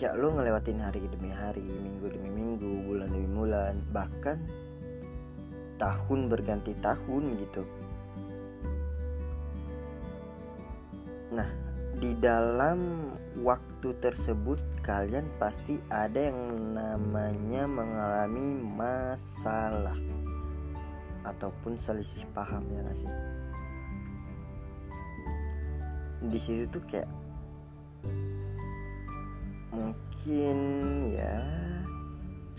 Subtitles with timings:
[0.00, 4.40] kayak lo ngelewatin hari demi hari minggu demi minggu bulan demi bulan bahkan
[5.76, 7.68] tahun berganti tahun gitu.
[11.36, 11.44] Nah
[12.00, 13.12] di dalam
[13.44, 16.40] waktu tersebut kalian pasti ada yang
[16.72, 20.00] namanya mengalami masalah
[21.28, 23.10] ataupun selisih paham ya gak sih?
[26.24, 27.19] Di situ tuh kayak
[30.20, 31.40] mungkin ya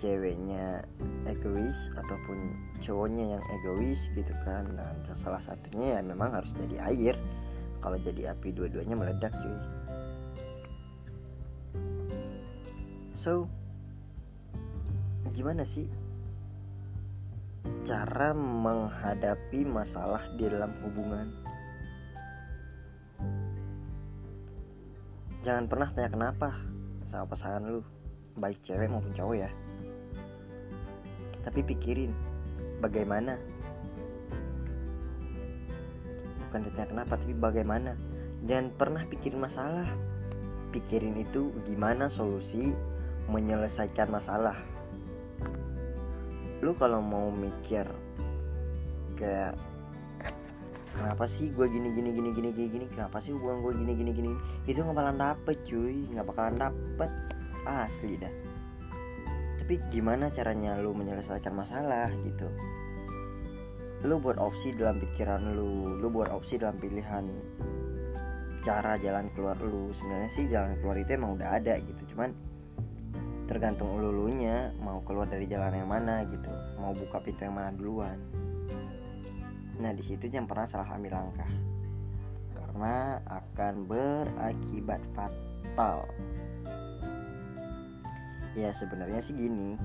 [0.02, 0.82] ceweknya
[1.30, 4.66] egois ataupun cowoknya yang egois gitu kan.
[4.74, 7.14] Nah salah satunya ya memang harus jadi air.
[7.86, 9.62] Kalau jadi api dua-duanya meledak cuy.
[13.14, 13.46] So
[15.30, 15.86] gimana sih
[17.86, 21.30] cara menghadapi masalah di dalam hubungan?
[25.46, 26.81] Jangan pernah tanya kenapa
[27.12, 27.84] sama pasangan lu
[28.40, 29.52] baik cewek maupun cowok ya.
[31.44, 32.16] Tapi pikirin
[32.80, 33.36] bagaimana?
[36.48, 38.00] Bukan ditanya kenapa tapi bagaimana?
[38.48, 39.92] Jangan pernah pikirin masalah.
[40.72, 42.72] Pikirin itu gimana solusi
[43.28, 44.56] menyelesaikan masalah.
[46.64, 47.92] Lu kalau mau mikir
[49.20, 49.60] kayak
[50.96, 52.86] kenapa sih gue gini gini gini gini gini gini?
[52.92, 54.32] Kenapa sih hubungan gue gini gini gini?
[54.68, 55.98] Itu nggak bakalan dapet cuy.
[56.12, 57.12] Nggak bakalan dapet.
[57.64, 58.34] Asli dah.
[59.62, 62.48] Tapi gimana caranya lu menyelesaikan masalah gitu?
[64.08, 66.02] Lu buat opsi dalam pikiran lu.
[66.02, 67.30] Lu buat opsi dalam pilihan
[68.66, 69.88] cara jalan keluar lu.
[69.94, 72.16] Sebenarnya sih jalan keluar itu emang udah ada gitu.
[72.16, 72.34] Cuman
[73.46, 76.50] tergantung lulunya mau keluar dari jalan yang mana gitu.
[76.82, 78.41] Mau buka pintu yang mana duluan
[79.82, 81.50] Nah di situ jangan pernah salah ambil langkah
[82.54, 86.06] karena akan berakibat fatal.
[88.54, 89.76] Ya sebenarnya sih gini,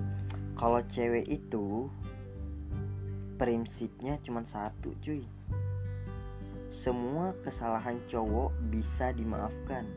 [0.52, 1.88] kalau cewek itu
[3.40, 5.24] prinsipnya cuma satu cuy.
[6.68, 9.88] Semua kesalahan cowok bisa dimaafkan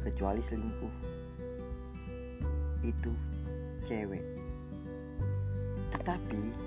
[0.00, 0.94] kecuali selingkuh.
[2.80, 3.12] Itu
[3.84, 4.24] cewek.
[5.92, 6.65] Tetapi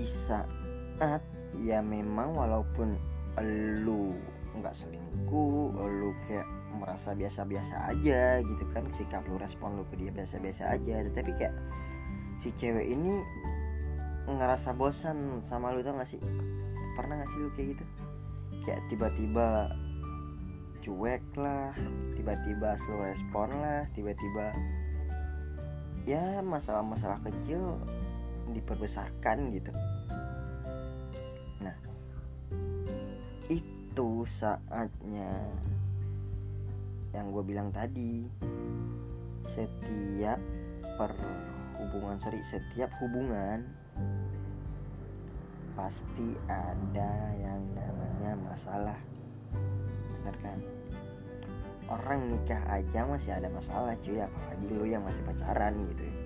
[0.00, 1.20] di saat
[1.60, 2.96] ya memang walaupun
[3.84, 4.16] lu
[4.56, 10.08] nggak selingkuh lu kayak merasa biasa-biasa aja gitu kan sikap lu respon lu ke dia
[10.08, 11.52] biasa-biasa aja tetapi kayak
[12.40, 13.20] si cewek ini
[14.24, 16.20] ngerasa bosan sama lu tau gak sih?
[16.96, 17.84] Pernah gak sih lu kayak gitu?
[18.64, 19.48] Kayak tiba-tiba
[20.80, 21.76] cuek lah
[22.16, 24.48] tiba-tiba slow respon lah tiba-tiba
[26.08, 27.76] ya masalah-masalah kecil
[28.52, 29.72] diperbesarkan gitu.
[31.62, 31.76] Nah
[33.48, 35.30] itu saatnya
[37.10, 38.26] yang gue bilang tadi.
[39.50, 40.38] Setiap
[40.94, 43.66] perhubungan sorry setiap hubungan
[45.74, 48.98] pasti ada yang namanya masalah.
[50.20, 50.58] Benar kan?
[51.90, 54.22] Orang nikah aja masih ada masalah cuy.
[54.22, 56.16] Apalagi lu yang masih pacaran gitu ya.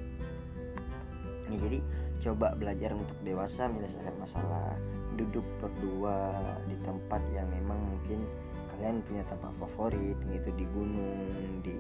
[1.55, 1.79] Jadi
[2.25, 4.73] coba belajar untuk dewasa menyelesaikan masalah
[5.13, 6.33] duduk berdua
[6.65, 8.25] di tempat yang memang mungkin
[8.73, 10.49] kalian punya tempat favorit gitu.
[10.57, 11.77] Di gunung di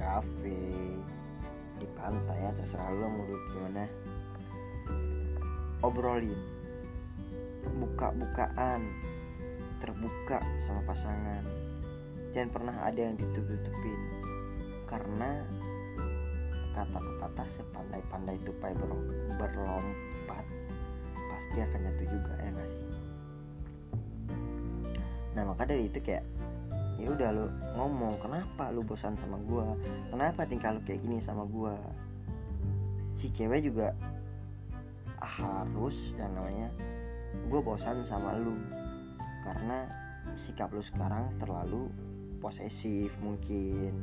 [0.00, 0.72] kafe
[1.78, 3.84] di pantai ya terserah lo mau gimana.
[5.84, 6.40] Obrolin
[7.68, 8.80] buka-bukaan
[9.84, 11.44] terbuka sama pasangan.
[12.32, 14.00] Jangan pernah ada yang ditutup-tutupin.
[14.88, 15.44] Karena
[16.78, 18.70] kata pepatah sepandai-pandai tupai
[19.34, 20.44] berlompat
[21.10, 22.86] pasti akan jatuh juga ya gak sih?
[25.34, 26.22] Nah maka dari itu kayak
[26.98, 27.46] ya udah lo
[27.78, 29.74] ngomong kenapa lu bosan sama gua?
[30.14, 31.74] Kenapa tingkah lu kayak gini sama gua?
[33.18, 33.90] Si cewek juga
[35.18, 36.70] harus yang namanya
[37.50, 38.54] gue bosan sama lu.
[39.42, 39.86] Karena
[40.38, 41.90] sikap lu sekarang terlalu
[42.38, 43.94] posesif mungkin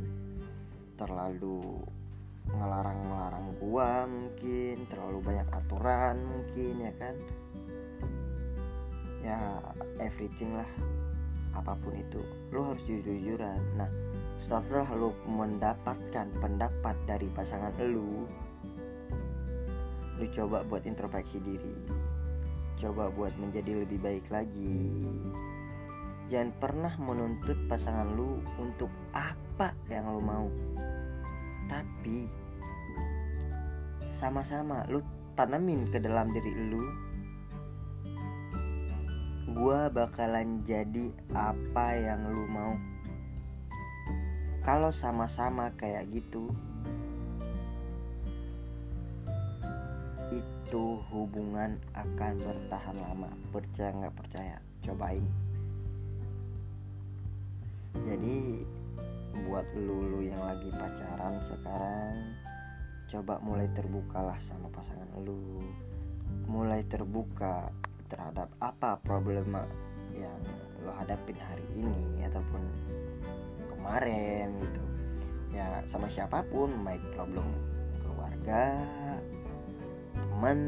[0.99, 1.83] terlalu
[2.53, 7.15] ngelarang-ngelarang gua mungkin terlalu banyak aturan mungkin ya kan?
[9.25, 9.39] Ya
[9.97, 10.69] everything lah
[11.55, 12.21] apa pun itu
[12.51, 13.57] lo harus jujur-jujuran.
[13.79, 13.89] Nah
[14.37, 18.27] setelah lo mendapatkan pendapat dari pasangan lo
[20.15, 21.75] lo coba buat introspeksi diri
[22.75, 25.07] coba buat menjadi lebih baik lagi.
[26.27, 30.47] Jangan pernah menuntut pasangan lu untuk apa yang lo mau
[31.65, 32.29] tapi
[34.15, 35.03] sama-sama lu
[35.35, 36.85] tanamin ke dalam diri lu
[39.55, 42.75] gua bakalan jadi apa yang lu mau.
[44.59, 46.51] Kalau sama-sama kayak gitu
[50.33, 50.83] itu
[51.13, 53.31] hubungan akan bertahan lama.
[53.53, 54.57] Percaya nggak percaya?
[54.83, 55.23] Cobain.
[58.03, 58.67] Jadi
[59.43, 62.15] buat lulu yang lagi pacaran sekarang
[63.11, 65.59] coba mulai terbukalah sama pasangan lu.
[66.47, 67.69] Mulai terbuka
[68.07, 69.61] terhadap apa problema
[70.15, 70.39] yang
[70.85, 72.61] lo hadapin hari ini ataupun
[73.75, 74.83] kemarin gitu.
[75.51, 77.47] Ya sama siapa pun baik problem
[78.03, 78.79] keluarga
[80.15, 80.59] teman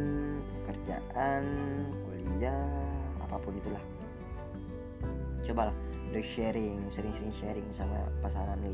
[0.63, 1.43] kerjaan
[2.05, 2.67] kuliah
[3.23, 3.83] apa pun itulah.
[5.43, 5.75] Cobalah
[6.17, 8.73] udah sharing sering-sering sharing sama pasangan lu.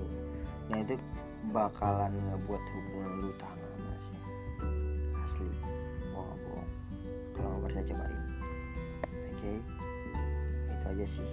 [0.72, 0.96] Nah itu
[1.52, 4.20] bakalan ngebuat hubungan lu tahan lama sih?
[5.28, 5.52] Asli.
[6.16, 6.72] Bohong bohong.
[7.36, 8.20] Kalau nggak percaya cobain.
[9.28, 9.54] Oke?
[10.72, 11.30] Itu aja sih.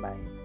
[0.00, 0.35] Bye